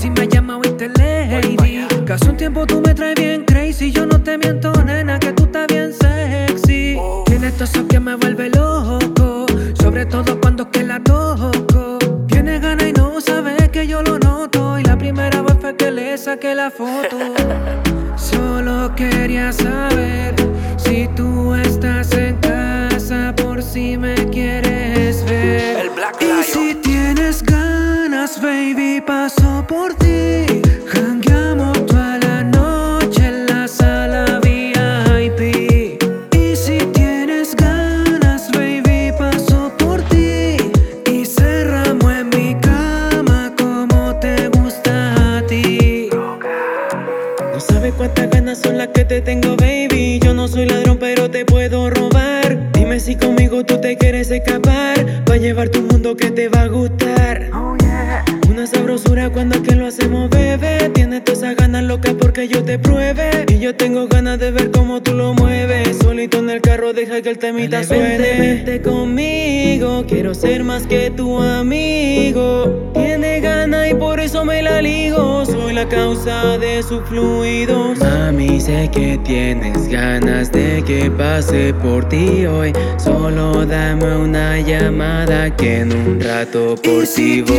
[0.00, 1.56] si me llama o te lady.
[2.06, 3.92] Que hace un tiempo tú me traes bien crazy.
[3.92, 6.96] Yo no te miento, nena, que tú estás bien sexy.
[6.98, 7.22] Oh.
[7.26, 9.44] Tienes todo eso que me vuelve loco.
[9.74, 11.98] Sobre todo cuando que la toco.
[12.28, 14.78] Tienes ganas y no sabes que yo lo noto.
[14.78, 17.18] Y la primera vez fue que le saqué la foto.
[18.16, 20.34] Solo quería saber
[20.78, 25.78] si tú estás en casa por si me quieres ver.
[25.78, 27.79] El Black Y si tienes ganas,
[28.38, 30.44] baby, paso por ti.
[30.86, 35.98] Jangueamos toda la noche en la sala VIP.
[36.34, 40.56] Y si tienes ganas, baby, paso por ti.
[41.06, 46.10] Y cerramos en mi cama como te gusta a ti.
[47.52, 50.20] No sabes cuántas ganas son las que te tengo, baby.
[50.22, 52.70] Yo no soy ladrón, pero te puedo robar.
[52.72, 55.24] Dime si conmigo tú te quieres escapar.
[55.28, 57.50] Va a llevar tu mundo que te va a gustar.
[58.50, 60.90] Una sabrosura cuando que lo hacemos, bebé.
[60.92, 63.46] Tienes todas esas ganas locas porque yo te pruebe.
[63.48, 65.96] Y yo tengo ganas de ver cómo tú lo mueves.
[66.02, 68.18] Solito en el carro, deja que el temita Dale, suene.
[68.18, 72.90] vente, Vente conmigo, quiero ser más que tu amigo.
[72.94, 75.46] Tiene ganas y por eso me la ligo.
[75.46, 77.98] Soy la causa de sus fluidos.
[77.98, 82.72] Mami, sé que tienes ganas de que pase por ti hoy.
[82.98, 87.56] Solo dame una llamada que en un rato por Y si voy.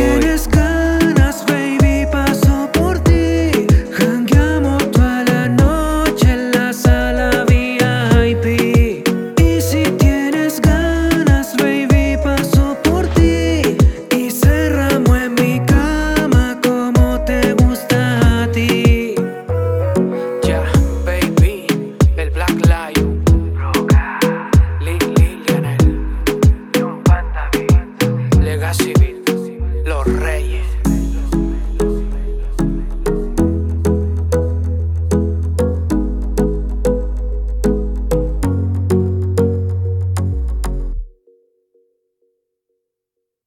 [28.72, 29.01] así.